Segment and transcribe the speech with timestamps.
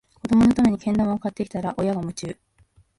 [0.19, 2.35] 子どものためにけん玉買ってきたら、親が夢中